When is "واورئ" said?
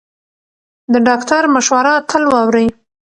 2.31-2.67